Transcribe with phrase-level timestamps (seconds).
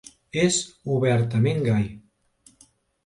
[0.43, 0.57] És
[0.95, 1.87] obertament gai.